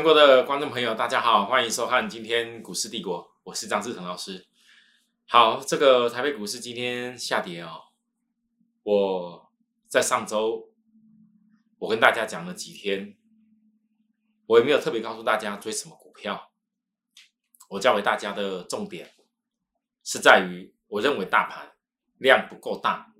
[0.00, 4.46] 全国的观众朋友，大家好，欢迎收看今天股市帝国，我是张志成老师。
[5.28, 7.82] 好，这个台北股市今天下跌哦。
[8.82, 9.52] 我
[9.88, 10.70] 在上周，
[11.76, 13.14] 我跟大家讲了几天，
[14.46, 16.50] 我也没有特别告诉大家追什么股票。
[17.68, 19.12] 我教给大家的重点
[20.02, 21.76] 是在于，我认为大盘
[22.16, 23.12] 量不够大，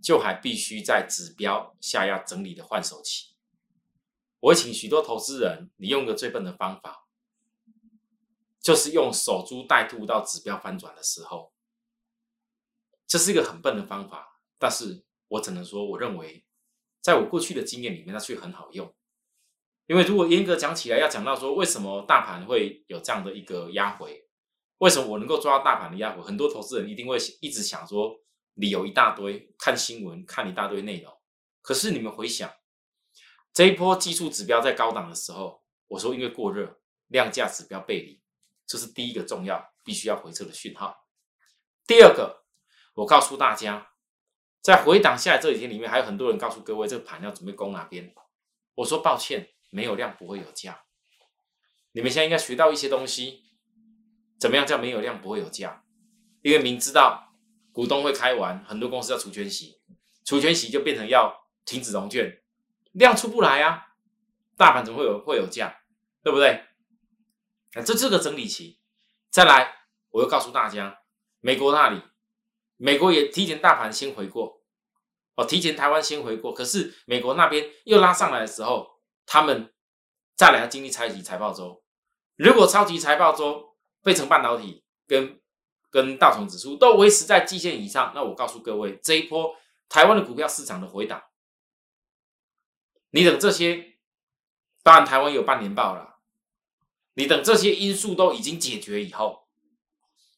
[0.00, 3.33] 就还必须在指标下压整理的换手期。
[4.44, 7.06] 我会请许多投资人，你用个最笨的方法，
[8.60, 11.54] 就是用守株待兔到指标翻转的时候，
[13.06, 14.42] 这是一个很笨的方法。
[14.58, 16.44] 但是我只能说，我认为，
[17.00, 18.94] 在我过去的经验里面，它却很好用。
[19.86, 24.28] 因为如果严格讲起来，要讲到说为什么大盘会有这样的一个压回，
[24.76, 28.14] 为什么我能够抓到大盘的压回，很多投资人一定会一直想说
[28.52, 31.10] 理由一大堆，看新闻看一大堆内容。
[31.62, 32.52] 可是你们回想。
[33.54, 38.20] 这一波技术指标在高档的时候，我说因为过热，量价指标背离，
[38.66, 41.06] 这是第一个重要必须要回撤的讯号。
[41.86, 42.44] 第二个，
[42.94, 43.92] 我告诉大家，
[44.60, 48.12] 在回档下来这几天里面，还有很多人告诉各位这个盘要准备攻哪边。
[48.74, 50.86] 我说抱歉，没有量不会有价。
[51.92, 53.44] 你们现在应该学到一些东西，
[54.40, 55.84] 怎么样叫没有量不会有价？
[56.42, 57.32] 因为明知道
[57.70, 59.80] 股东会开完，很多公司要除权息，
[60.24, 62.40] 除权息就变成要停止融券。
[62.94, 63.88] 量出不来啊，
[64.56, 65.82] 大盘怎么会有会有价，
[66.22, 66.64] 对不对？
[67.74, 68.78] 那这这个整理期，
[69.30, 71.00] 再来，我又告诉大家，
[71.40, 72.00] 美国那里，
[72.76, 74.62] 美国也提前大盘先回过，
[75.34, 79.72] 哦，提前台湾先回过，可是美国那边又拉上来的时候，他们
[80.36, 81.82] 再来要经历超级财报周，
[82.36, 85.40] 如果超级财报周，费城半导体跟
[85.90, 89.52] 跟道琼指数都维持在季线以上，那我告诉各位，这一波
[89.88, 91.20] 台湾的股票市场的回档。
[93.14, 93.94] 你等这些，
[94.82, 96.18] 当然台湾有半年报了。
[97.14, 99.46] 你等这些因素都已经解决以后，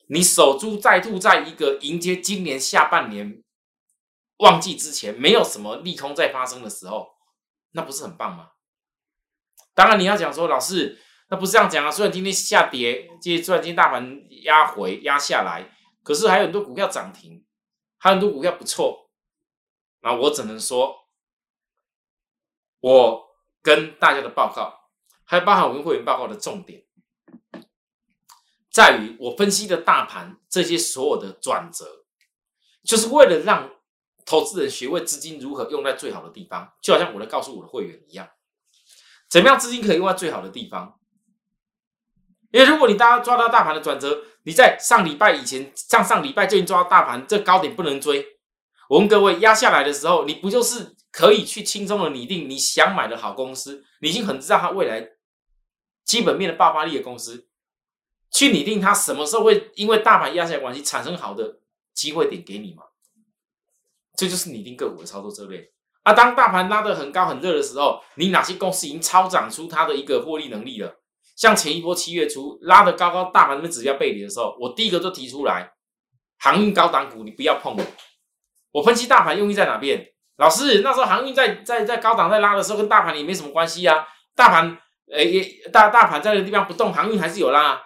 [0.08, 3.42] 你守株待兔，在一个迎接今年下半年
[4.40, 7.14] 旺季之前，没有什么利空在发生的时候，
[7.70, 8.50] 那不是很棒吗？
[9.72, 11.00] 当然你要讲说，老师，
[11.30, 11.90] 那不是这样讲啊。
[11.90, 17.42] 虽然今天下跌，今虽然今天大盘压回压下来，可是还有很多股票涨停，
[17.96, 19.08] 还有很多股票不错。
[20.02, 21.05] 那我只能说。
[22.80, 23.26] 我
[23.62, 24.90] 跟大家的报告，
[25.24, 26.84] 还包含我们会员报告的重点，
[28.70, 32.04] 在于我分析的大盘这些所有的转折，
[32.84, 33.70] 就是为了让
[34.24, 38.28] 投资人学会资金如何用在最好的地方，就好像我在告诉我的会员一样，
[39.28, 40.98] 怎么样资金可以用在最好的地方？
[42.52, 48.24] 因为如果你大家抓到大盘的转折，你在上礼拜以前、上上礼拜就已经抓到大盘这高点不能追，
[48.88, 50.95] 我问各位压下来的时候，你不就是？
[51.16, 55.12] 可以去轻松的拟定你想买的好公司，你已经很知道它未来
[56.04, 57.48] 基本面的爆发力的公司，
[58.30, 61.60] 去拟定它什么时候会因为大盘压下来关系产生好的
[61.94, 62.82] 机会点给你嘛？
[64.14, 65.72] 这就是拟定个股的操作策略。
[66.02, 71.00] 啊，当大盘拉得很高很热的时候，你哪些公司已经超涨出它的一个获利能力了？
[71.34, 75.72] 像前一波七月初拉得高高，大盘那指标背离的时候，我第一个就提出来，
[76.36, 77.74] 航运高档股你不要碰。
[78.72, 80.12] 我分析大盘用意在哪边？
[80.36, 84.06] 老师，那时候航运在在在高档在拉的时候，跟大盘也没什么关系啊。
[84.34, 84.78] 大盘，
[85.10, 85.42] 诶，
[85.72, 87.82] 大大盘在那个地方不动，航运还是有拉。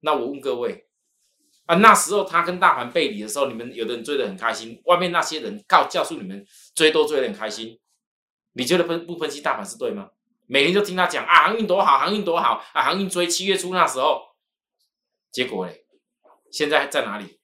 [0.00, 0.86] 那我问各位，
[1.66, 6.42] 啊，那时候它跟大盘背离的时候，你们有的人追得很开心，外面那些人告教诉你们
[6.74, 7.78] 追都追得很开心。
[8.54, 10.08] 你觉得分不分析大盘是对吗？
[10.46, 14.22] 每天就听他讲啊，航运多好，航运多好啊，航运追七月初那时候，
[15.30, 15.84] 结果嘞，
[16.50, 17.38] 现在在哪里？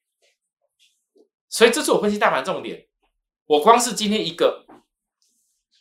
[1.51, 2.87] 所以这是我分析大盘重点。
[3.47, 4.67] 我光是今天一个，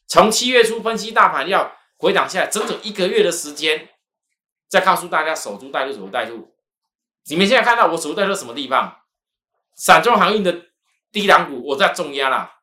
[0.08, 3.90] 从七月初分析大盘要回档下来，整整一个月的时间，
[4.68, 6.54] 再告诉大家守株待兔，守株待兔。
[7.28, 8.98] 你们现在看到我守株待兔什么地方？
[9.74, 10.68] 散装航运的
[11.12, 12.60] 低档股，我在重压啦。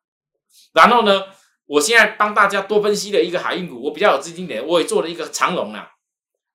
[0.71, 1.23] 然后呢，
[1.65, 5.91] 我现在帮大家多分析了一个海运股，我比较有资金点，我也做了一个长龙啦。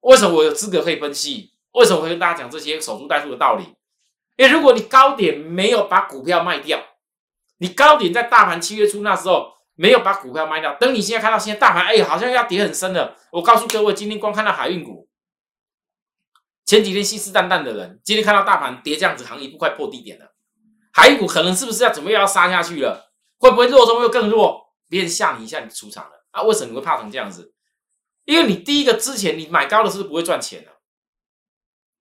[0.00, 1.52] 为什么我有资格可以分析？
[1.72, 3.74] 为什么会跟大家讲这些守株待兔的道理？
[4.36, 6.82] 因为如果你高点没有把股票卖掉。
[7.58, 13.16] 你高点在大盘七月初那时候没有把股票卖掉，等你现在看到现在大盘哎，好像要跌很深了。
[13.31, 15.08] 我告诉各位，今天光看到海运股，
[16.64, 20.34] 前几天信誓旦旦的人，今天看到大盘跌这样子，行一步快破低点了。
[20.93, 23.12] 海运股可能是不是要准备要杀下去了？
[23.38, 24.75] 会不会弱中又更弱？
[24.88, 26.43] 别人吓你一下，你出场了啊？
[26.43, 27.52] 为什么你会怕成这样子？
[28.25, 30.70] 因为你第一个之前你买高的是不是不会赚钱的？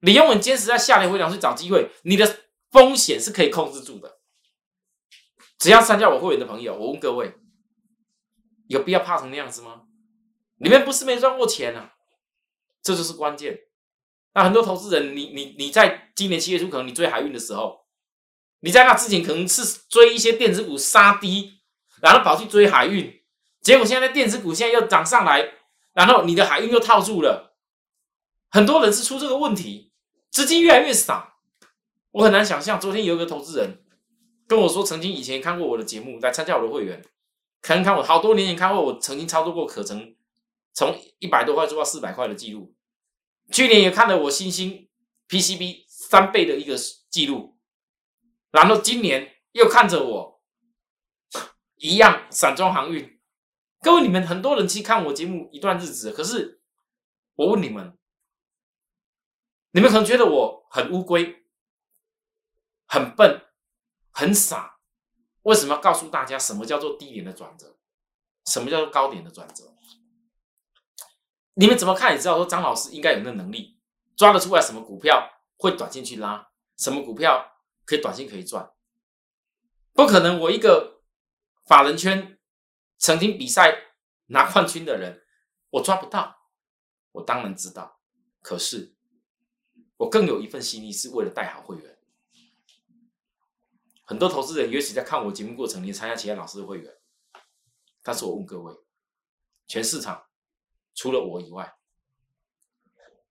[0.01, 2.39] 你永远坚持在下跌回档去找机会，你的
[2.71, 4.16] 风险是可以控制住的。
[5.57, 7.33] 只要参加我会员的朋友，我问各位，
[8.67, 9.83] 有必要怕成那样子吗？
[10.57, 11.93] 你们不是没赚过钱啊？
[12.81, 13.59] 这就是关键。
[14.33, 17.85] 那很多投资人，你你你在今年七月初可能你追海运的时候，
[18.59, 21.59] 你在那之前可能是追一些电子股杀低，
[22.01, 23.21] 然后跑去追海运，
[23.61, 25.53] 结果现在电子股现在又涨上来，
[25.93, 27.57] 然后你的海运又套住了。
[28.49, 29.91] 很多人是出这个问题，
[30.29, 31.39] 资金越来越少。
[32.11, 33.83] 我很难想象，昨天有一个投资人
[34.47, 37.03] 跟我说，曾经以前看过我的节目，来参加我的会员，
[37.61, 40.15] 可能看我好多年前看过我曾经操作过可成，
[40.73, 42.73] 从一百多块做到四百块的记录。
[43.51, 44.89] 去年也看了我新兴
[45.27, 46.75] PCB 三倍的一个
[47.09, 47.57] 记录，
[48.51, 50.41] 然后今年又看着我
[51.75, 53.19] 一样散装航运。
[53.81, 56.61] 各位，你们很多人去看我节目一段日子，可是
[57.35, 57.97] 我问你们，
[59.71, 61.43] 你们可能觉得我很乌龟。
[62.89, 63.41] 很笨，
[64.17, 64.79] 很傻，
[65.43, 67.77] 为什么要告诉大家什么叫做低点的转折，
[68.47, 69.75] 什么叫做高点的转折？
[71.53, 73.79] 你们怎么看也知道，说张老师应该有那能力
[74.15, 78.71] 抓得出来什么股票会短线去拉，什么股票可以短线可以赚。
[79.93, 81.03] 不可能，我一个
[81.67, 82.39] 法人圈
[82.97, 83.93] 曾经比赛
[84.29, 85.21] 拿冠军的人，
[85.69, 86.37] 我抓不到。
[87.11, 87.99] 我当然知道，
[88.41, 88.95] 可是
[89.97, 91.96] 我更有一份心意，是为了带好会员。
[94.07, 96.91] 很多投资人，尤其在看我节目过程，你参加其他老师的会员。
[98.01, 98.73] 但是我问各位，
[99.67, 100.23] 全市场
[100.95, 101.75] 除了我以外，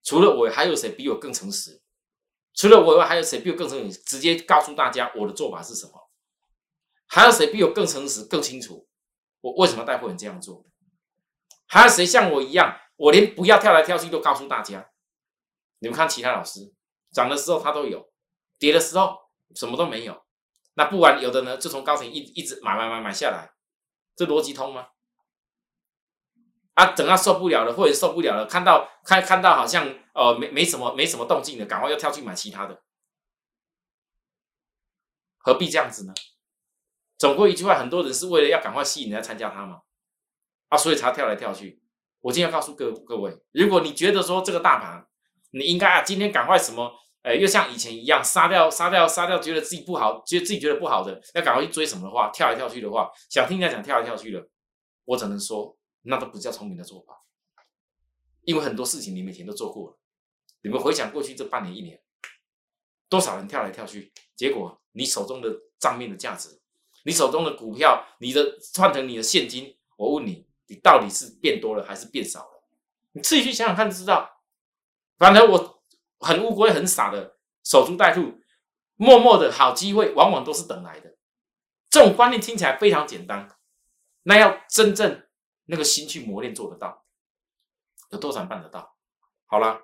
[0.03, 1.83] 除了我还有谁比我更诚实？
[2.53, 3.99] 除了我以外，还有谁比我更诚实？
[4.03, 6.11] 直接告诉大家我的做法是什么？
[7.07, 8.87] 还有谁比我更诚实、更清楚？
[9.41, 10.67] 我为什么带会员这样做？
[11.67, 14.91] 还有谁像我一样，我连不要跳来跳去都告诉大家？
[15.79, 16.75] 你们看其他老师
[17.13, 18.13] 涨的时候他都有，
[18.59, 19.17] 跌的时候
[19.55, 20.26] 什么都没有。
[20.79, 23.51] 那不然有的呢，就从高层一一直买买买买下来，
[24.15, 24.89] 这逻辑通吗？
[26.75, 32.83] 啊，等他受不了了，或者受不了了，看到看看到好像呃没没什么没什么动静的，赶快又跳去买其他的，
[35.39, 36.13] 何必这样子呢？
[37.17, 39.81] 总归一句话，很多人是为了要赶快吸引人家参加他嘛，
[40.69, 41.83] 啊，所以才跳来跳去。
[42.21, 45.07] 我今天要告诉各各位，如果你觉得说这个大盘，
[45.53, 46.93] 你应该啊今天赶快什么？
[47.27, 54.49] 哎，又像以前一样杀掉、杀掉、杀掉，觉得自己不好，觉得自己觉得不好的，要赶快去追什么的话，跳来跳去的话，想听人家讲跳来跳去的，
[55.05, 57.25] 我只能说，那都不叫聪明的做法。
[58.43, 59.99] 因为很多事情你以前都做过了，
[60.63, 62.01] 你们回想过去这半年、一年，
[63.09, 66.61] 多少人跳来跳去，结果你手中的账面的价值，
[67.05, 72.63] 你手中的股票，你的换成你的现金，我问你，你到底是变多了还是变少了？
[73.15, 74.31] 你自己去想想看就知道。
[75.19, 75.76] 反正我。
[76.19, 78.41] 很乌龟、很傻的守株待兔，
[78.97, 81.17] 默默的好机会往往都是等来的。
[81.91, 83.49] 这种观念听起来非常简单，
[84.25, 85.27] 那要真正
[85.67, 87.05] 那个心去磨练，做得到，
[88.11, 88.97] 有多少人办得到？
[89.47, 89.81] 好了，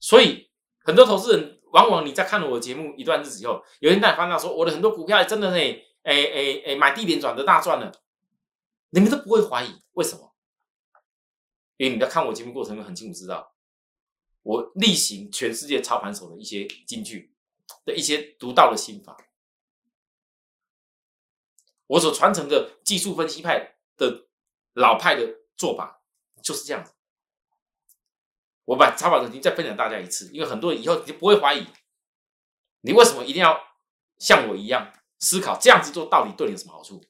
[0.00, 0.50] 所以
[0.80, 5.56] 很多投资人，往往你在看了我的节目一段日子以后，有人在烦恼说，我的很多股票真的呢，
[6.02, 7.92] 哎哎哎，买低点转的大赚了，
[8.90, 10.34] 你们都不会怀疑为什么？
[11.76, 13.53] 因为你在看我节目过程中很清楚知道。
[14.44, 17.34] 我例行全世界操盘手的一些金句
[17.84, 19.16] 的一些独到的心法，
[21.86, 24.28] 我所传承的技术分析派的
[24.74, 26.02] 老派的做法
[26.42, 26.92] 就是这样子。
[28.66, 31.66] 我把操盘手经再分享大家一次，因为很多人以后就不会怀疑
[32.82, 33.58] 你为什么一定要
[34.18, 37.02] 像我一样思考这样子做到底对你有什么好处。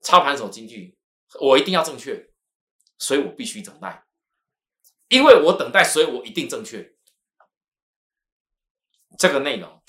[0.00, 0.98] 操盘手金句，
[1.40, 2.32] 我一定要正确，
[2.98, 4.06] 所以我必须等待。
[5.12, 6.94] 因为我等待，所以我一定正确。
[9.18, 9.82] 这个内容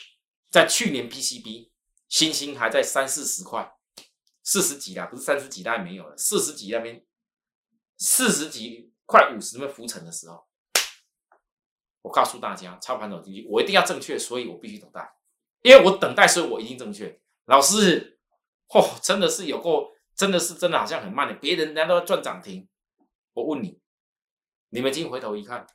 [0.52, 1.72] 在去年 PCB
[2.10, 3.74] 星星还在三四十块，
[4.44, 6.18] 四十几啦，不是三十几，大概没有了。
[6.18, 7.06] 四十几那边，
[7.98, 10.46] 四十几快五十那浮沉的时候，
[12.02, 15.16] 我告诉大家，操盘手进去，我一定要正确，所以我必须等待。
[15.62, 17.18] 因为我等待，所以我一定正确。
[17.46, 18.20] 老师，
[18.68, 22.68] 嚯，真的是有过，真的是真的好像很慢的，别人人家都要赚涨停，
[23.32, 23.82] 我问你。
[24.74, 25.68] 你们今天回头一看，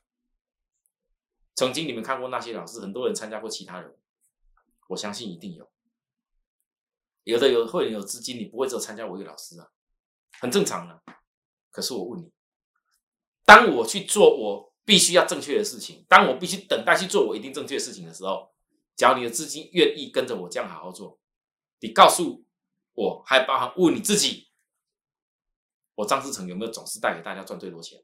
[1.55, 3.97] 曾经你们看过那些老师，很多人参加过其他人，
[4.89, 5.71] 我相信一定有。
[7.23, 9.71] 有的有会员有资金，你不会只有参加我一个老师啊，
[10.41, 11.01] 很正常的。
[11.71, 12.33] 可是我问你，
[13.45, 18.53] 当我去做我必须要正确的事情，当我必须等待去做我一定正确的事情的时候，
[18.97, 21.21] 只要你的资金愿意跟着我这样好好做，
[21.79, 22.45] 你告诉
[22.95, 24.49] 我，还包含问你自己，
[25.95, 28.03] 我张志成有没有总是带给大家赚最多钱？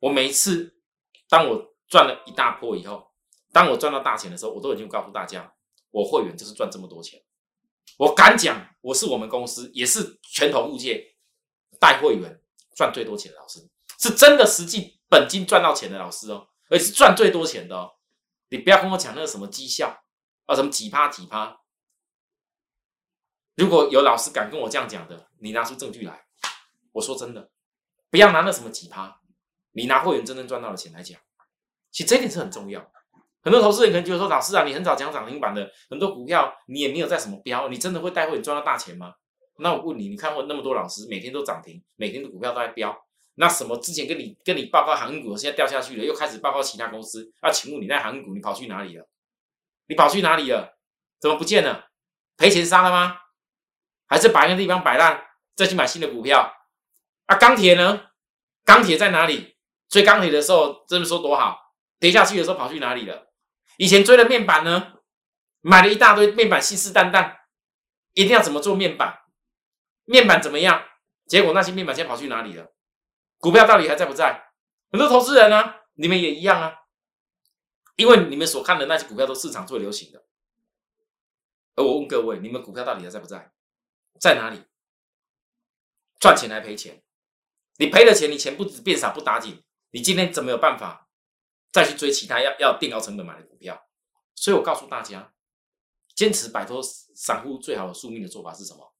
[0.00, 0.76] 我每一次，
[1.28, 3.12] 当我赚了一大波以后，
[3.52, 5.54] 当我赚到大钱的时候，我都已经告诉大家，
[5.90, 7.22] 我会员就是赚这么多钱。
[7.98, 11.16] 我敢讲，我是我们公司也是全投物界
[11.80, 12.40] 带会员
[12.74, 13.60] 赚最多钱的老师。
[13.98, 17.92] 是真的实际本金赚到钱的老师哦，而且是赚最多钱的哦。
[18.50, 20.02] 你不要跟我讲那个什么绩效
[20.44, 21.60] 啊，什么几趴几趴。
[23.54, 26.26] 如果有老师敢跟我这样讲的，你拿出证据来。
[26.92, 27.50] 我说真的，
[28.10, 29.20] 不要拿那什么几趴，
[29.76, 31.20] 你拿会员真正赚到的钱来讲。
[31.92, 32.90] 其实这点是很重要。
[33.42, 39.12] 很多投资人可能觉得说，老师啊，你很早讲涨停板的很多股票，你也没有在什么标，你真的会带会员赚到大钱吗？
[39.58, 42.96] 那我问你，你看过那么多老师每天都涨停，每天的股票都在飙，
[43.34, 49.06] 那什么之前跟你跟你报告航运股，现在掉下去了，又开始报告其他公司，那请问你那航运股你跑去哪里了？
[49.88, 50.76] 你跑去哪里了？
[51.20, 51.88] 怎么不见了？
[52.36, 53.16] 赔钱杀了吗？
[54.06, 55.22] 还是把一个地方摆烂，
[55.54, 56.52] 再去买新的股票？
[57.26, 58.08] 啊，钢铁呢？
[58.64, 59.55] 钢铁在哪里？
[59.88, 63.32] 追钢铁的时候，这么说多好，跌下去的时候跑去哪里了？
[63.76, 64.94] 以前追的面板呢？
[65.60, 67.38] 买了一大堆面板，信誓旦旦，
[68.12, 69.20] 一定要怎么做面板？
[70.04, 70.84] 面板怎么样？
[71.26, 72.72] 结果那些面板现在跑去哪里了？
[73.38, 74.52] 股票到底还在不在？
[74.92, 76.74] 很多投资人呢，你们也一样啊，
[77.96, 80.24] 因为你们所看的那些股票都市场最流行的。
[81.74, 83.52] 而我问各位，你们股票到底还在不在？
[84.20, 84.62] 在哪里？
[86.20, 87.02] 赚钱还赔钱？
[87.78, 91.08] 你赔了钱，你钱不止变少不打紧，你今天怎么有办法
[91.72, 93.88] 再去追其他要要定高成本买的股票？
[94.34, 95.34] 所以我告诉大家，
[96.14, 98.94] 坚持摆脱散户最好的宿命的做法是什么？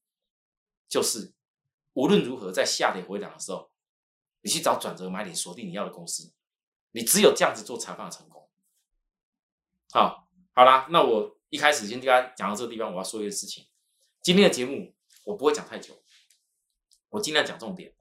[0.89, 1.33] 就是
[1.93, 3.71] 无论如何，在下跌回档的时候，
[4.41, 6.33] 你去找转折买点，锁定你要的公司。
[6.91, 8.49] 你只有这样子做，才办成功。
[9.91, 13.67] 好，好啦，那我一开始先跟大家讲到这个地方，我要说一件事情。
[14.21, 16.03] 今天的节目我不会讲太久，
[17.09, 17.93] 我尽量讲重点。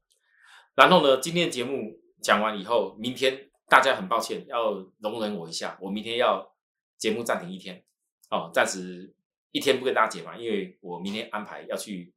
[0.75, 6.52] 然后呢，今天的节目讲完以后，明天大家很抱歉要容忍我一下，我明天要
[6.99, 7.85] 节目暂停一天，
[8.30, 9.14] 哦，暂时
[9.52, 12.12] 一天不跟大家解嘛，因为我明天安排要去。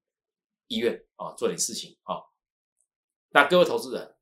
[0.72, 2.24] 医院哦，做点事情哦。
[3.30, 4.16] 那各位投资人，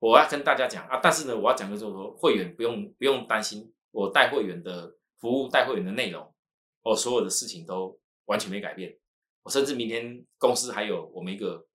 [0.00, 6.34] 我要跟大家讲啊，但是呢，我要讲的就是说，会员不用不用担心，我带会员的服务、带会员的内容，
[6.82, 8.98] 我所有的事情都完全没改变。
[9.44, 11.68] 我甚至明天公司还有我们一个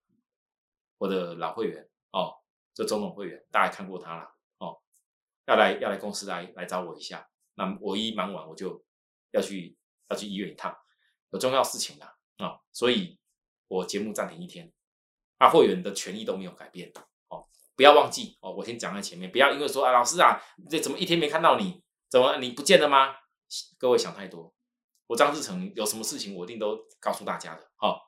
[0.98, 2.43] 我的老会员哦，
[2.74, 4.82] 这总统会员，大家看过他了哦，
[5.46, 7.30] 要来要来公司来来找我一下。
[7.56, 8.84] 那我一忙完，我就
[9.32, 9.78] 要去
[10.10, 10.76] 要去医院一趟，
[11.32, 12.06] 有重要事情了
[12.38, 13.20] 啊，所以。
[13.70, 14.72] 我节目暂停一天，
[15.40, 16.92] 啊，会员的权益都没有改变
[17.30, 20.40] 哦，不要忘记哦，我先讲在前面，不要因为说啊，老师啊，
[20.70, 23.16] 这怎么一天没看到你，怎么你不见了吗？
[23.80, 24.54] 各位想太多，
[25.08, 28.00] 我张志成有什么事情我一定都告诉大家的，好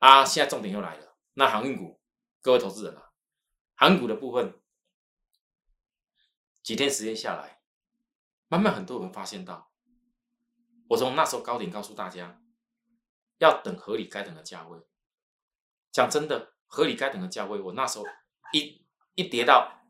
[0.00, 1.98] 啊，现在重点又来了，那航运股，
[2.42, 3.07] 各位投资人啊，
[3.78, 4.60] 航运股的部分，
[6.62, 7.62] 几天时间下来，
[8.48, 9.70] 慢慢很多人发现到，
[10.88, 12.42] 我从那时候高点告诉大家。
[13.38, 14.80] 要等合理该等的价位。
[15.92, 18.04] 讲真的，合理该等的价位，我那时候
[18.52, 19.80] 一一跌到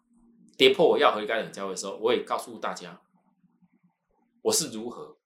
[0.58, 3.00] 跌破我要合理该等价位的时候，我也告诉大家，
[4.42, 5.18] 我是如何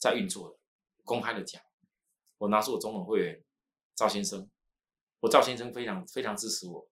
[0.00, 0.58] 在运作的，
[1.04, 1.62] 公开的讲。
[2.38, 3.44] 我拿出我总统会员
[3.94, 4.50] 赵先生，
[5.20, 6.90] 我赵先生非常非常支持我。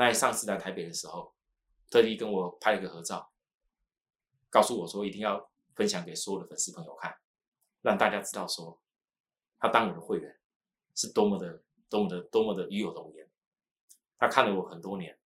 [0.00, 1.34] 那上次来台北的时候，
[1.90, 3.30] 特地跟我拍了个合照，
[4.48, 7.14] 告诉我说一定要分享给所有的粉丝朋友看，
[7.82, 8.80] 让大家知道说。
[9.58, 10.40] 他当我的会员，
[10.94, 13.28] 是多么的、多么的、多么的与有荣焉。
[14.16, 15.18] 他看了我很多年，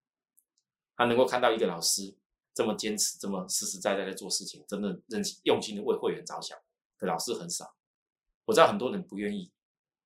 [0.97, 2.17] 他能够看到一个老师
[2.53, 6.59] 这么坚持、这么实实在在的做事情，真的认用心的为会员着想
[6.99, 7.77] 的老师很少。
[8.45, 9.53] 我知道很多人不愿意，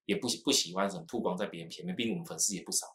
[0.04, 2.87] 也不不喜欢什么曝光在别人前面，毕竟我们粉丝也不少，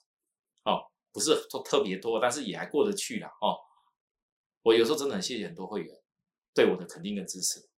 [0.66, 3.56] 哦，不是说特别多，但是也还过得去了哦。
[4.64, 5.96] 我有时候真的很谢谢很多会员
[6.54, 7.70] 对我的肯定跟支持，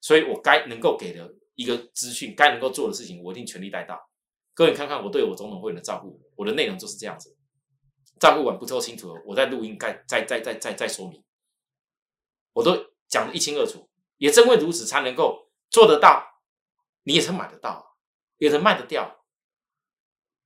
[0.00, 1.32] 所以我该能够给的。
[1.56, 4.10] 一个资讯该能够做的事情，我一定全力带到。
[4.54, 7.36] 各位看看我对我总统会员的照顾，我的内容就是这样子。
[8.18, 11.22] 照顾完不够清楚，我在录音该再再再再再说明，
[12.54, 13.88] 我都讲的一清二楚。
[14.16, 16.26] 也正为如此，才能够做得到，
[17.04, 17.96] 你也才买得到，
[18.38, 19.24] 也才卖得掉。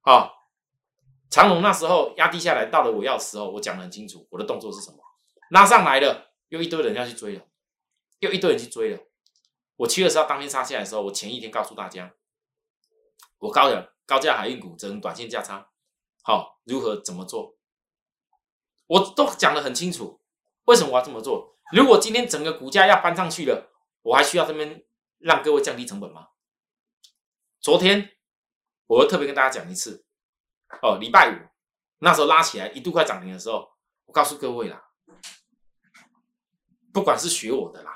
[0.03, 0.38] 好，
[1.31, 4.99] 长龙那时候压低下来，到了我要的时候，我讲的很清楚，我的动作是什么？
[5.51, 7.45] 拉上来了，又一堆人要去追了，
[8.21, 9.01] 又一堆人去追了。
[9.77, 12.15] 我七月十号当天杀下来的时候，我前一天告诉大家，
[13.39, 15.71] 我高的高价海运股只能短线价差，
[16.23, 17.57] 好如何怎么做，
[18.87, 20.21] 我都讲得很清楚。
[20.65, 21.57] 为什么我要这么做？
[21.73, 23.71] 如果今天整个股价要翻上去了，
[24.03, 24.85] 我还需要这边
[25.19, 26.29] 让各位降低成本吗？
[27.61, 28.17] 昨天
[28.87, 30.07] 我又特别跟大家讲一次，
[30.83, 31.35] 哦，礼拜五
[31.99, 33.69] 那时候拉起来一度快涨停的时候，
[34.07, 34.83] 我告诉各位啦，
[36.93, 37.93] 不管是学我的啦。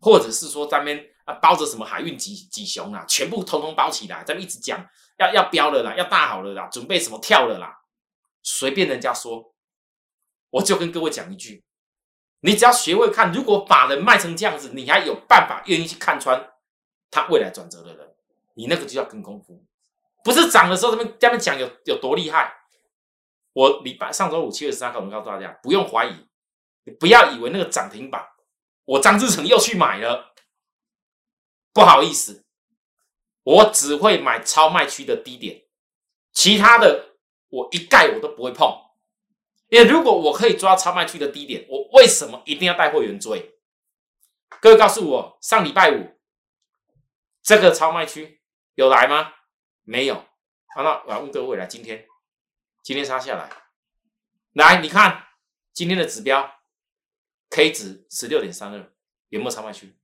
[0.00, 7.80] 或者是说咱们啊包着什么海运几几雄啊，全部通通包起来，咱们一直讲要要标了啦，要大好了啦，准备什么跳了啦，
[8.44, 9.52] 随便人家说，
[10.50, 11.64] 我就跟各位讲一句：
[12.42, 16.48] 你只要学会看，如果把人卖成这样子，你还有办法愿意去看穿
[17.10, 18.14] 他未来转折的人，
[18.54, 19.66] 你那个就叫跟功夫，
[20.22, 22.54] 不是涨的时候他们他们讲有有多厉害。
[23.54, 26.28] 我礼拜上周五七月十三号，我告诉大家，不用怀疑，
[26.84, 28.24] 你不要以为那个涨停板，
[28.84, 30.32] 我张志成又去买了，
[31.72, 32.44] 不好意思，
[33.42, 35.64] 我只会买超卖区的低点，
[36.32, 37.16] 其他的
[37.48, 38.68] 我一概我都不会碰。
[39.70, 43.58] 因为如果我可以抓超卖区的低点，我为什么一定要带会员追？
[44.60, 46.16] 各位告诉我，上礼拜五
[47.42, 48.40] 这个超卖区
[48.74, 49.32] 有来吗？
[49.88, 50.16] 没有。
[50.74, 52.06] 好，那我要问各位来，今天。
[52.84, 53.50] 今天杀下来，
[54.52, 55.26] 来你看
[55.74, 56.58] 今天的指标
[57.50, 58.94] ，K 值十六点三二，
[59.28, 59.98] 有没有超卖区？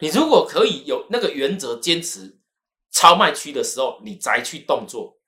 [0.00, 2.40] 你如果可以有那个原则坚持
[2.90, 5.20] 超卖区的时候，你才去动作，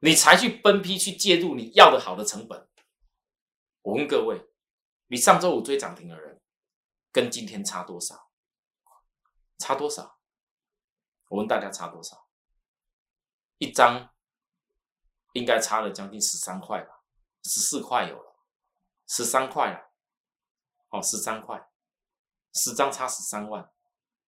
[0.00, 2.68] 你才去分批去介入你要的好的成本。
[3.82, 4.48] 我问各位，
[5.06, 6.40] 你上周五追涨停的人，
[7.12, 8.25] 跟今天差多少？
[9.58, 10.18] 差多少？
[11.28, 12.28] 我问大家差多少？
[13.58, 14.10] 一张
[15.32, 17.02] 应该差了将近十三块吧，
[17.42, 18.36] 十四块有了，
[19.06, 19.90] 十三块了，
[20.90, 21.68] 哦，十三块，
[22.52, 23.70] 十张差十三万，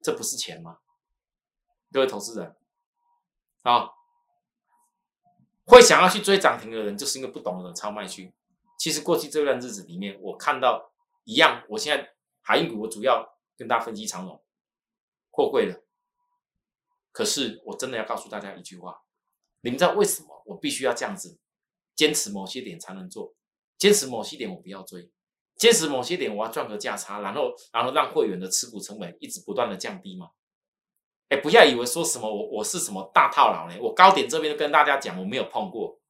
[0.03, 0.79] 这不是钱吗？
[1.93, 2.57] 各位投资人，
[3.63, 3.91] 啊，
[5.65, 8.35] 会想要去追涨停的人，就是因为不懂得超卖区。
[8.79, 10.93] 其实过去这段日子里面，我看到
[11.25, 14.43] 一样，我现在海运股我主要跟大家分析长龙，
[15.39, 15.85] 货柜了。
[17.13, 19.03] 可是我真的要告诉大家一句话。
[19.61, 21.39] 你们知道为什么我必须要这样子
[21.95, 23.37] 坚持某些点才能做？
[23.77, 25.09] 坚持某些点我不要追，
[25.57, 30.31] 坚持某些点我要赚个价差，然后然后让会员的持股成本一直不断的降低吗？
[31.29, 33.79] 哎，不要以为说什么我我是什么大套牢呢？
[33.81, 36.01] 我高点这边跟大家讲我没有碰过，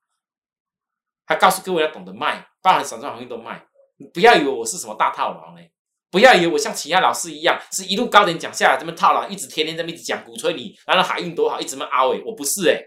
[1.26, 3.66] 还告诉各位要懂得卖，包含散装行业都卖。
[4.14, 5.62] 不要以为我是什么大套牢呢？
[6.10, 12.80] 不要以为我像其他老师一样是一路高点讲下来这么套牢，一直天天在那一直讲鼓吹你，然后海运多好，一直么凹哎，我不是哎。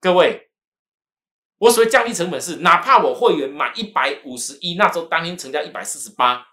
[0.00, 0.50] 各位，
[1.58, 6.46] 我所谓降低成本是，哪怕我会员买一百五十一，那时候当天成交一百四十八，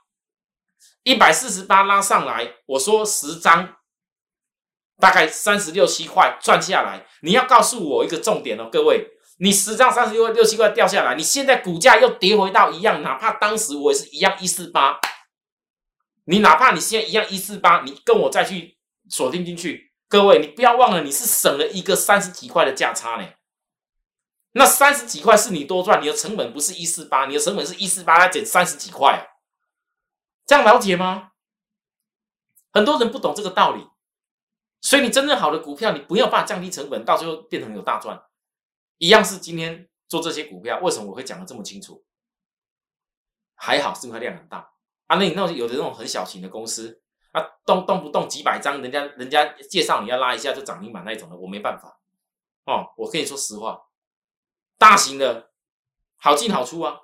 [1.04, 3.76] 一百四十八拉上来，我说十张，
[5.00, 7.06] 大概三十六七块赚下来。
[7.22, 9.06] 你要告诉我一个重点哦，各位，
[9.40, 15.00] 你十张三十六六七块掉下来，你现在股价又跌回到一样，哪怕当时我也是一样一四八，
[16.30, 18.78] 你哪怕你现在一样一四八，你跟我再去
[19.10, 23.30] 锁定进去，各位，你不要忘了，你是省了一个三十几块的价差呢。
[24.52, 29.30] 那三十几块是你多赚，你的成本不是一四八，你的成本是一四八，它减三十几块，
[30.46, 31.32] 这样了解吗？
[32.74, 33.88] 很多人不懂这个道理，
[34.82, 38.22] 所以你真正好的股票，你不要办法降低成本，到最后变成有大赚。
[38.98, 42.04] 一样是今天做这些股票，为什么我会讲的这么清楚？
[43.56, 44.70] 还好是因为量很大
[45.08, 45.18] 啊。
[45.18, 52.00] 那你那有的那种很小型的公司啊，动动不动几百张，人家人家介绍你要拉一下就涨停板那一种的，我没办法
[52.66, 52.94] 哦。
[52.98, 53.82] 我跟你说实话。
[54.78, 55.50] 大型的，
[56.18, 57.00] 好进好出啊，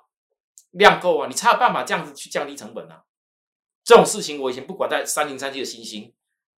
[0.70, 3.02] 量够啊，你才有办法这样子去降低成本啊。
[3.82, 6.14] 这种事情我以前不管在三零三七的星星，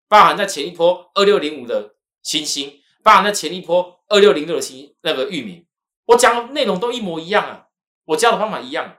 [0.08, 5.66] 包含在前一波二六零五的星星，包含在前一波二六零六的星那个域名，
[6.04, 7.68] 我讲的内容都一模一样啊，
[8.04, 8.98] 我教的方法一样，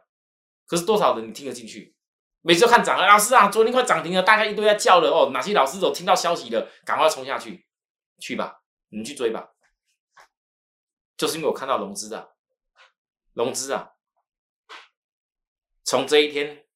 [0.65, 1.95] 可是多少人你听得进去？
[2.41, 7.67] 每次看涨了，老师啊，昨天快涨停了，大家一堆在叫了哦，哪些老师都听到消息了，赶快冲下去，
[8.19, 9.53] 去吧，你去追吧。
[11.17, 12.29] 就是因为我看到融资啊，
[13.33, 13.93] 融资啊，
[15.83, 16.67] 从这一天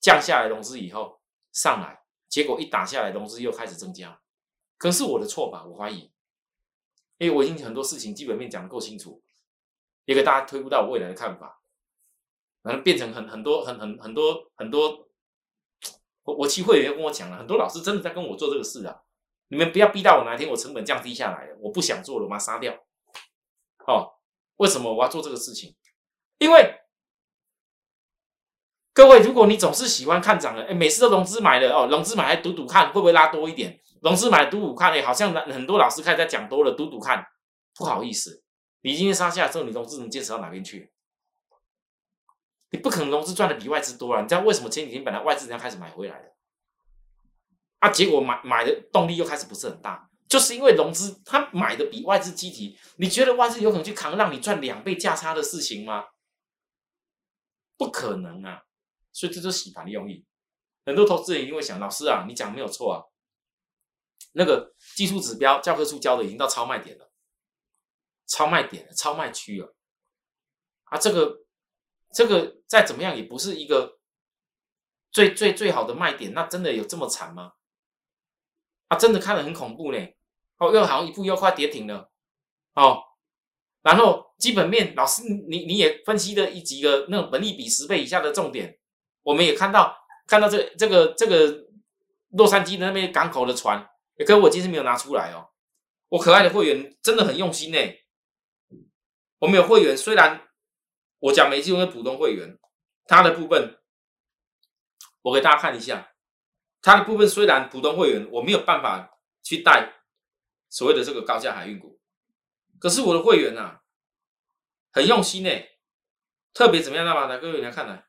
[0.00, 4.20] 降下来融资以后上来，结果一打下来融资又开始增加，
[4.78, 5.64] 可能是我的错吧？
[5.64, 6.12] 我怀疑，
[7.18, 9.22] 因为我已经很多事情基本面讲的够清楚，
[10.06, 11.57] 也给大家推不到我未来的看法，
[12.68, 15.08] 然后变成很很多很很很多很多，
[16.24, 18.94] 我我期会员跟我讲了，很多老师真的在跟我做这个事啊。
[19.48, 22.74] 你们不要逼到我哪天我成本降低下来了，我不想做了，我把它杀掉。
[23.86, 24.12] 哦，
[24.56, 25.74] 为什么我要做这个事情？
[26.36, 26.78] 因为
[28.92, 33.80] 各位，如果你总是喜欢看涨的，哎，每次都融资买的哦，融资买来赌赌看会不会拉多一点？
[34.02, 37.24] 融资买赌赌看，哎，好像很多老师开始在讲多了，赌赌看，
[37.76, 38.44] 不好意思，
[38.82, 40.92] 你今天杀下来之后，你融资能坚持到哪边去？
[42.70, 44.20] 你不可能融资赚的比外资多啊！
[44.20, 46.36] 你知道为什么前几天本来外资要开始买回来了？
[47.78, 56.04] 啊，结果买买的动力又开始不是很大，就是因为融资他买的比外资积极，你觉得外资有可能去扛让你赚两倍价差的事情吗？
[57.76, 58.64] 不可能啊！
[59.12, 60.26] 所以这就是洗盘的用意。
[60.84, 63.04] 很多投资人一定会想，老师啊，你讲没有错啊。
[64.32, 67.10] 那个技术指标教科书教的已经到超卖点了，
[68.26, 69.74] 超卖点，超卖区了。
[70.84, 71.44] 啊，这个
[72.12, 73.98] 这个再怎么样也不是一个
[75.10, 77.52] 最最最好的卖点，那真的有这么惨吗？
[78.88, 79.98] 啊，真的看得很恐怖呢。
[80.56, 82.10] 哦，又好像一步又快跌停了。
[82.74, 83.02] 哦，
[83.82, 88.78] 然后基本面老师你你也分析了一几个那种本利比十倍以下的重点，
[89.22, 91.66] 我们也看到看到这这个这个
[92.30, 95.50] 洛杉矶的那边港口的船，可是我今天没有拿出来哦。
[96.08, 97.78] 我可爱的会员真的很用心呢。
[99.38, 100.47] 我们有会员，虽然。
[101.20, 102.58] 我讲没记录的普通会员，
[103.06, 103.80] 他的部分，
[105.22, 106.14] 我给大家看一下，
[106.80, 110.02] 他的部分虽然普通会员我没有办法去带
[110.68, 112.00] 所谓的这个高价海运股，
[112.78, 113.80] 可是我的会员呐，
[114.92, 115.50] 很用心呢，
[116.52, 117.04] 特别怎么样？
[117.06, 118.06] 把哪各位来看来，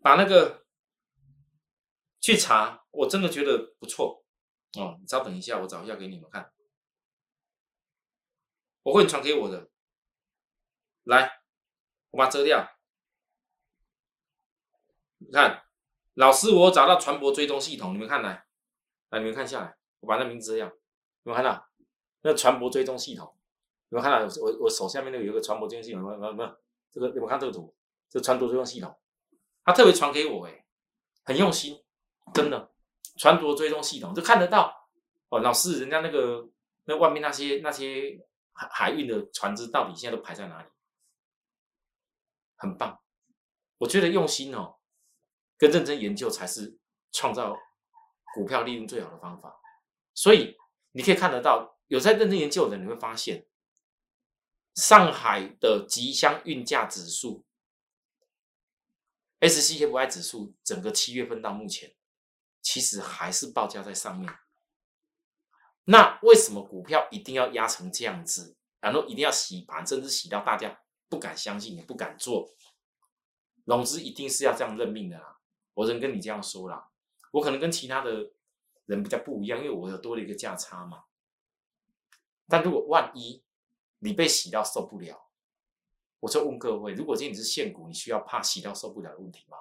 [0.00, 0.64] 把那个
[2.20, 4.24] 去查，我真的觉得不错
[4.78, 4.96] 哦。
[5.00, 6.52] 你稍等一下，我找一下给你们看，
[8.82, 9.68] 我会传给我的，
[11.02, 11.42] 来。
[12.16, 12.66] 我把它遮掉。
[15.18, 15.62] 你看，
[16.14, 18.46] 老师，我找到船舶追踪系统，你们看来，
[19.10, 20.66] 来，你们看下来，我把那名字遮掉。
[21.24, 21.68] 你们看到
[22.22, 23.36] 那船舶追踪系统？
[23.90, 26.02] 你们看到我我手下面那个有个船舶追踪系统？
[26.02, 26.56] 没有没有？
[26.90, 27.74] 这个你们看这个图，
[28.08, 28.98] 这船舶追踪系统，
[29.62, 30.64] 他特别传给我，哎，
[31.22, 31.84] 很用心，
[32.32, 32.72] 真的，
[33.18, 34.88] 船舶追踪系统就看得到
[35.28, 35.40] 哦。
[35.40, 36.48] 老师，人家那个
[36.84, 38.18] 那外面那些那些
[38.54, 40.68] 海海运的船只到底现在都排在哪里？
[42.56, 43.00] 很棒，
[43.78, 44.78] 我觉得用心哦，
[45.56, 46.78] 跟认真研究才是
[47.12, 47.56] 创造
[48.34, 49.60] 股票利润最好的方法。
[50.14, 50.56] 所以
[50.92, 53.46] 你可以看得到，有在认真研究的，你会发现
[54.74, 57.44] 上海的吉祥运价指数
[59.40, 61.94] （SCFI 指数）整个七月份到目前，
[62.62, 64.32] 其实还是报价在上面。
[65.84, 70.80] 那为什么股票一定要压成这样子，然后一定要洗盘，甚至洗到大家？
[71.08, 72.54] 不敢相信，也不敢做，
[73.64, 75.40] 融资一定是要这样认命的啦。
[75.74, 76.90] 我能跟你这样说啦，
[77.32, 78.32] 我可能跟其他的
[78.86, 81.04] 人比较不一样，因为我有多了一个价差嘛。
[82.48, 83.44] 但如果万一
[83.98, 85.30] 你被洗到受不了，
[86.20, 89.58] 我就问各位：如果今天你是现股，你需要怕洗到受不了的问题吗？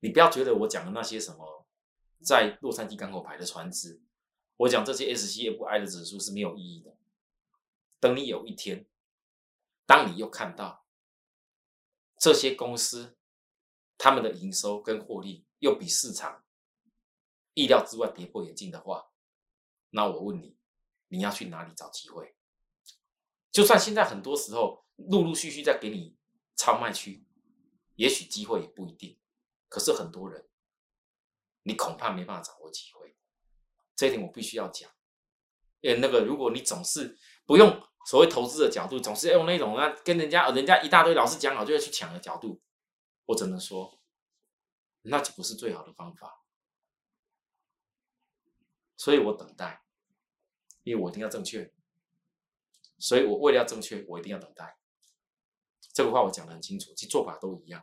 [0.00, 1.66] 你不要觉得我讲的那些什么
[2.22, 4.00] 在洛杉矶港口牌的船只，
[4.56, 6.96] 我讲这些 SCFI 的指数是没有意义的。
[8.00, 8.88] 等你有一天，
[9.84, 10.86] 当你又看到
[12.16, 13.18] 这些公司
[13.98, 16.42] 他们的营收跟获利又比市场
[17.52, 19.10] 意料之外跌破眼镜的话，
[19.90, 20.56] 那我问你，
[21.08, 22.34] 你要去哪里找机会？
[23.52, 26.16] 就算现在很多时候陆陆续续在给你
[26.56, 27.26] 超卖区，
[27.96, 29.20] 也许机会也不一定。
[29.68, 30.48] 可是很多人，
[31.64, 33.14] 你恐怕没办法掌握机会。
[33.94, 34.90] 这一点我必须要讲，
[35.82, 37.89] 呃那个如果你总是不用。
[38.10, 42.60] 所谓投资的角度，总是要用那种那跟人家人家一大堆老师讲好就要去抢的角度，
[43.26, 44.00] 我只能说，
[45.02, 46.42] 那就不是最好的方法。
[48.96, 49.84] 所以我等待，
[50.82, 51.72] 因为我一定要正确，
[52.98, 54.76] 所以我为了要正确，我一定要等待。
[55.94, 57.80] 这个话我讲的很清楚，其实做法都一样。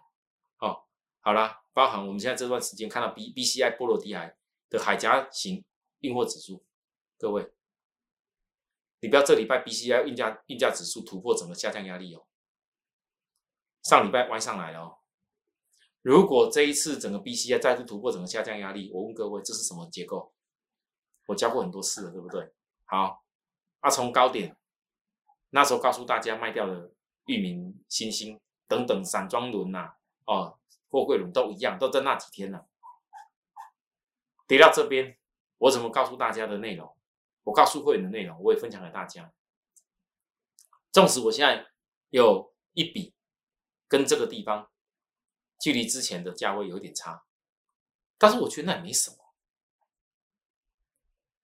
[0.59, 0.83] 哦，
[1.21, 4.37] 好啦，包含我们现在这段时间看到 B B C I 波罗的海
[4.67, 5.63] 的海峡型
[5.99, 6.65] 运货指数，
[7.17, 7.53] 各位。
[8.99, 12.25] 你不要这礼拜 B C I 运价运价指数突破整个下降压力哦，
[13.83, 14.97] 上礼拜弯上来了哦。
[16.01, 20.33] 如果这一次整个 B C I 再次突破整个下降压力，我问各位这是什么结构？
[21.27, 22.53] 我教过很多次了，对不对？
[22.85, 23.23] 好，
[23.81, 24.57] 那从高点
[25.49, 26.91] 那时候告诉大家卖掉的
[27.25, 29.93] 域名、新星等等散装轮呐，
[30.25, 30.57] 哦，
[30.89, 32.67] 货柜轮都一样，都在那几天了。
[34.47, 35.19] 跌到这边，
[35.57, 36.96] 我怎么告诉大家的内容？
[37.47, 39.31] 我告诉会员的内容，我也分享给大家。
[40.91, 41.65] 纵使我现在
[42.09, 43.15] 有一笔
[43.87, 44.69] 跟这个地方
[45.57, 47.23] 距离之前的价位有点差，
[48.17, 49.15] 但是我觉得那也没什么。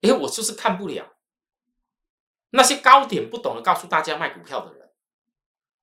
[0.01, 1.15] 因为我就是看不了
[2.49, 4.93] 那些高点不懂得告诉大家卖股票的人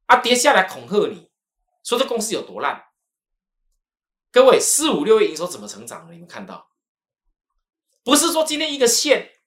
[0.04, 1.30] 啊，跌下来恐吓你
[1.82, 2.90] 说这公司有多烂。
[4.30, 6.12] 各位四五六月营收怎么成长的？
[6.12, 6.70] 你们看到？
[8.04, 9.39] 不是说今天一个线。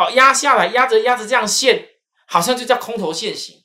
[0.00, 1.86] 哦，压下来，压着压着这样线，
[2.26, 3.62] 好像就叫空头线型。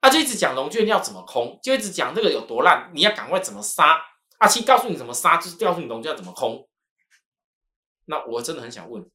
[0.00, 3.98] 啊，就一直讲龙卷要怎么空，就一直讲这个有多烂，你要赶快怎么杀。
[4.40, 6.68] 阿七告诉你怎么杀，就是告诉你龙卷要怎么空。
[8.04, 9.10] 那我真的很想问，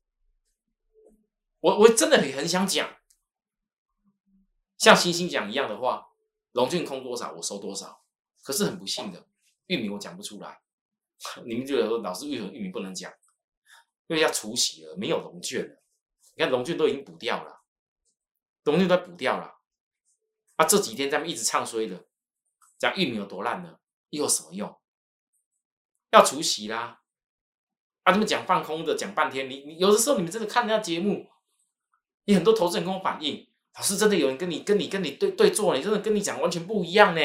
[1.59, 2.89] 我我真的很很想讲，
[4.79, 6.07] 像星星讲一样的话，
[6.53, 8.01] 龙卷空多少，我收多少。
[8.43, 9.27] 可是很不幸的，
[9.67, 10.59] 玉米我讲不出来。
[11.45, 13.13] 你们就有说，老师为什么玉米不能讲？
[14.07, 15.80] 因为要除夕了，没有龙卷了。
[16.41, 17.61] 你看龙俊都已经补掉了，
[18.63, 19.59] 龙俊都补掉了。
[20.55, 22.07] 啊，这几天咱们一直唱衰的，
[22.79, 23.77] 讲玉米有多烂呢？
[24.09, 24.75] 又有什么用？
[26.09, 27.01] 要除息啦！
[28.01, 29.47] 啊，他们讲放空的，讲半天。
[29.47, 31.29] 你你有的时候你们真的看人家节目，
[32.25, 37.21] 你很多投资人跟我反映，老师真的有人跟你跟你跟你对对做，你真的跟你讲完全不一样呢。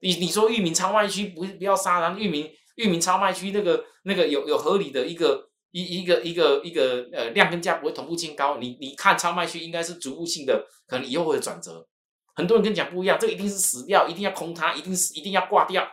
[0.00, 8.58] 你你说域名超卖区不不要杀，然后域名域名超卖区那个那个有有合理的一个一一个一个一个呃量跟价不会同步性高。
[8.58, 11.86] 你你看超卖区应该是逐步性的，可能以后会转折。
[12.34, 15.86] 很多人跟你讲不一样，这个一定是死掉，一定要空它，一定是一定要挂掉。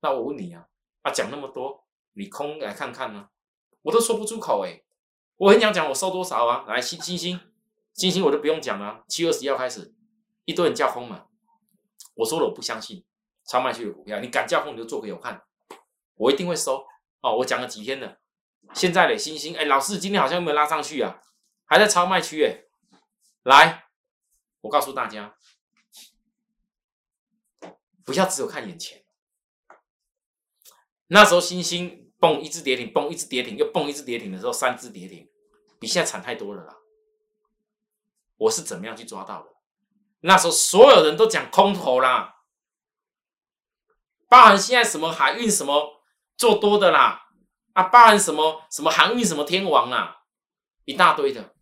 [0.00, 0.66] 那我问你啊，
[1.02, 1.84] 啊讲那么多。
[2.12, 3.28] 你空来看看呢，
[3.82, 4.82] 我都说不出口哎，
[5.36, 6.64] 我很想讲我收多少啊？
[6.66, 7.38] 来星星星
[7.94, 9.94] 星星我都不用讲了，七月二十一号开始
[10.44, 11.26] 一堆人叫空嘛，
[12.14, 13.04] 我说了我不相信
[13.46, 15.42] 超卖区的股票，你敢叫空你就做给我看，
[16.16, 16.84] 我一定会收
[17.20, 17.36] 哦。
[17.36, 18.18] 我讲了几天了，
[18.74, 21.20] 现在嘞星星哎，老师今天好像有没有拉上去啊？
[21.64, 22.64] 还在超卖区哎，
[23.42, 23.88] 来，
[24.62, 25.36] 我告诉大家，
[28.04, 29.04] 不要只有看眼前，
[31.06, 32.04] 那时候星星。
[32.20, 35.30] 蹦一只跌停，蹦一只跌停，又蹦一只跌停的时候，三只跌停，
[35.78, 36.74] 比现在惨太多了啦！
[38.38, 39.50] 我是怎么样去抓到的？
[40.22, 42.42] 那时候所有人都讲空头啦，
[44.28, 46.02] 包含现在什么海运什么
[46.36, 47.27] 做多的啦，
[47.78, 50.24] 啊，包含什么什么航运什么天王啊，
[50.84, 51.54] 一大堆的。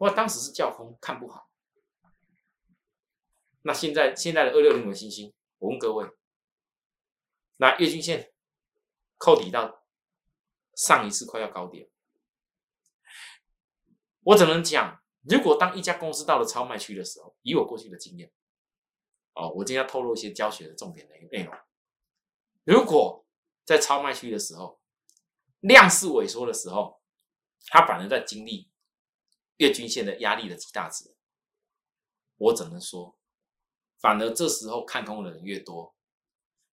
[0.00, 1.50] 我当时是叫空，看不好。
[3.60, 6.08] 那现在现在的二六零五星星，我问各位，
[7.58, 8.32] 那月均线？
[9.18, 9.84] 扣底到
[10.74, 11.88] 上一次快要高点，
[14.22, 18.32] 我只能讲，如果当一家公司到了超卖区的时候，以我过去的经验，
[19.34, 21.54] 哦，我今天要透露一些教学的重点的内容。
[22.64, 23.23] 如果
[23.64, 24.80] 在超卖区的时候，
[25.60, 27.00] 量是萎缩的时候，
[27.66, 28.70] 它反而在经历
[29.56, 31.16] 月均线的压力的极大值，
[32.36, 33.18] 我只能说，
[33.98, 35.94] 反而这时候看空的人越多，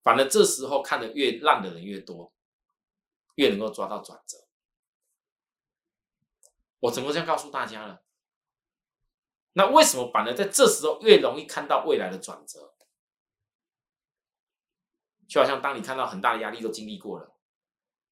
[0.03, 2.33] 反而这时候看的越烂的人越多。
[3.35, 4.48] 越能够抓到转折，
[6.81, 8.03] 我怎么这样告诉大家了？
[9.53, 12.74] 那为什么反而在这时候越容易看到未来的转折？
[15.28, 17.36] 就好像当你看到很大的压力都经历过了，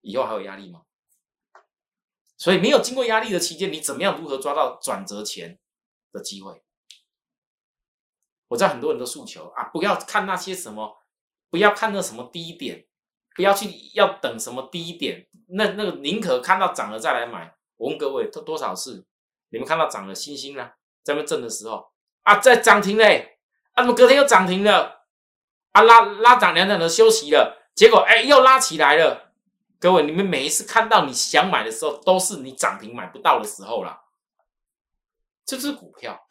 [0.02, 0.82] 以后还有压力吗？
[2.36, 5.58] 所以没有经过压力的期间，你怎么样如何抓到转折前
[6.12, 6.62] 的机会？
[8.48, 11.02] 我知道很多人的诉求啊，不要看那些什么，
[11.50, 12.86] 不要看那什么低点。
[13.34, 17.54] 不要去要等什么低点，那那个宁可看到涨了再来买。
[17.76, 19.06] 我问各位，多多少次
[19.50, 20.70] 你们看到涨了星星呢？
[21.02, 23.38] 在那震的时候啊，在涨停嘞，
[23.72, 24.95] 啊怎么隔天又涨停了？
[25.76, 29.34] 啊拉拉涨两涨的休息了，结果哎又拉起来了。
[29.78, 34.04] 各位，你们每一次看到你想买的时候，都是你涨停买不到的时候了。
[35.44, 36.26] 这只股票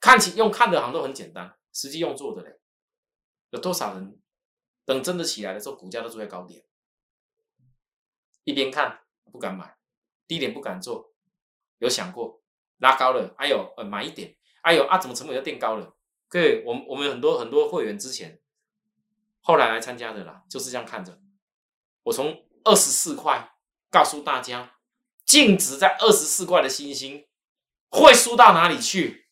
[0.00, 2.58] 看起用看的好像都很简单，实际用做的嘞，
[3.50, 4.18] 有多少人？
[4.86, 6.64] 等真的起来的时候，股价都处在高点，
[8.44, 9.76] 一边看不敢买，
[10.26, 11.12] 低点不敢做，
[11.80, 12.42] 有想过
[12.78, 15.95] 拉高了，哎呦，呃，买一点，哎呦啊，怎么成本又垫高了？
[16.28, 18.40] 各位，我我们很多很多会员之前
[19.40, 21.20] 后来来参加的啦，就是这样看着，
[22.02, 23.56] 我从二十四块
[23.90, 24.78] 告诉大家，
[25.24, 27.26] 净值在二十四块的星星
[27.90, 29.28] 会输到哪里去？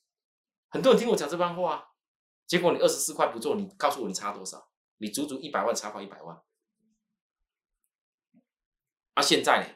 [0.68, 1.94] 很多人听我讲这番话，
[2.46, 4.70] 结果你二十四块不做，你告诉我你差多少？
[4.98, 6.40] 你足足一百万差跑一百万，
[9.14, 9.22] 啊！
[9.22, 9.74] 现在呢？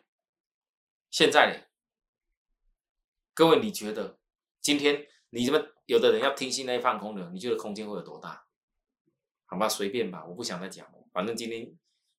[1.11, 1.65] 现在呢？
[3.35, 4.19] 各位，你觉得
[4.61, 8.45] 今天你这么有的人要听信那些放空的，你觉得空间会有多大？
[9.47, 10.99] 好吧，随便吧，我不想再讲了。
[11.15, 11.67] 反正今天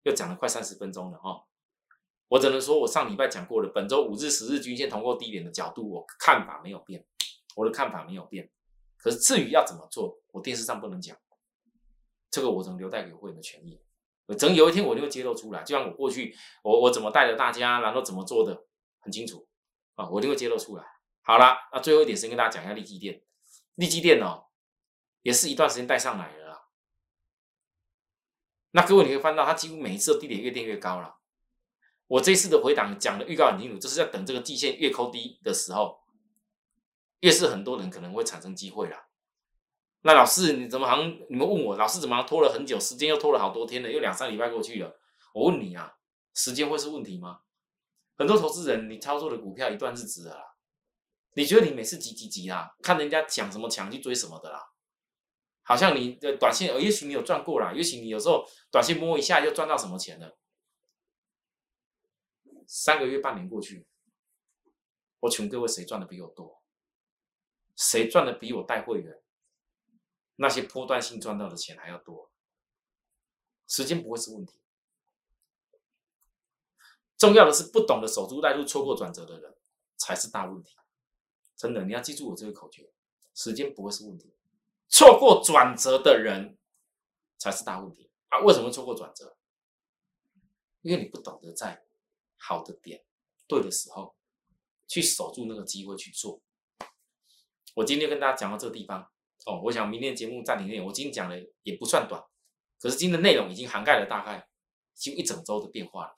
[0.02, 1.46] 又讲了快三十分钟了哈，
[2.30, 7.06] 我只能说我上礼拜讲过了，本周五日、十日均线通过低点的角度，我看法没有变，
[7.56, 8.50] 我的看法没有变。
[8.98, 11.16] 可是至于要怎么做，我电视上不能讲。
[12.32, 13.80] 这个我只能留待给会员的权益，
[14.40, 15.62] 等有一天我就会揭露出来。
[15.62, 18.66] 就像我过去，我我怎么带着大家，然后怎么做的
[18.98, 19.48] 很清楚
[19.94, 20.84] 啊，我就会揭露出来。
[21.22, 23.22] 好了，那最后一点先跟大家讲一下利基店，
[23.80, 24.48] 利基电哦，
[25.22, 26.64] 也是一段时间带上来的啦。
[28.72, 31.20] 那各位你会翻到，它几乎每一次的低点越垫越高了。
[32.08, 36.02] 我这次的回档讲的预告很清楚，就是要等这个季线越抠低的时候，
[37.22, 39.06] 越是很多人可能会产生机会了。
[40.02, 45.00] 那老师，你怎么好像你们问我，老师怎么拖了很久，时间又拖了好多天了，又两三礼拜过去了。
[45.34, 45.96] 我问你啊，
[46.34, 47.40] 时间会是问题吗？
[48.18, 50.49] 很多投资人，你操作的股票一段日子了，
[51.34, 54.72] 你觉得你每次急急急啦，看人家讲什么抢去追什么的啦，
[55.62, 60.38] 好像你的短线，也许你有赚过啦，也许你有时候短线摸一下又赚到什么钱了。
[62.68, 63.88] 三个月、半年过去，
[65.22, 66.62] 我请各位，谁赚的比我多？
[67.76, 69.22] 谁赚的比我带会员
[70.36, 72.32] 那些波段性赚到的钱还要多？
[73.68, 74.60] 时间不会是问题，
[77.18, 79.56] 重要的是不懂得守株待兔、错过转折的人
[79.96, 80.79] 才是大问题。
[81.60, 82.90] 真的，你要记住我这个口诀：
[83.36, 84.34] 时间不会是问题，
[84.88, 86.58] 错过转折的人
[87.38, 88.40] 才是大问题啊！
[88.40, 89.36] 为什么错过转折？
[90.84, 91.84] 因为你不懂得在
[92.38, 93.04] 好的点、
[93.46, 94.16] 对的时候
[94.88, 96.42] 去守住那个机会去做。
[97.76, 99.12] 我今天跟大家讲到这个地方
[99.46, 102.24] 哦，我想明天节目暂停内容，我今天讲的也不算短。
[102.80, 104.48] 可是今天的内容已经涵盖了大概
[104.94, 106.16] 几乎一整周的变化了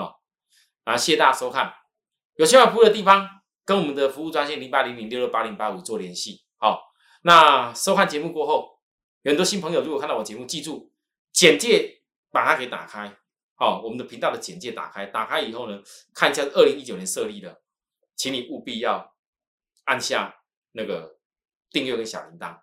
[0.00, 0.14] 啊！
[0.84, 1.74] 啊，谢谢大家收看，
[2.36, 6.44] 有需要服务的地方跟我们的服务专线零八零零六六八零八五做联系。
[6.56, 8.78] 好，那收看节目过后，
[9.24, 10.92] 很多新朋友如果看到我节目，记住
[11.32, 13.16] 简介把它给打开。
[13.54, 15.82] 好，我们的频道的简介打开，打开以后呢，
[16.14, 17.62] 看一下二零一九年设立的，
[18.16, 19.14] 请你务必要
[19.84, 20.36] 按下
[20.72, 21.18] 那个
[21.70, 22.58] 订阅跟小铃铛，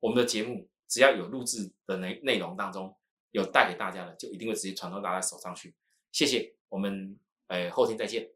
[0.00, 0.68] 我们的节目。
[0.88, 2.96] 只要有录制的内内容当中
[3.32, 5.74] 有带给大家的，就一定会直接传到大家手上去。
[6.12, 8.35] 谢谢，我们呃后天再见。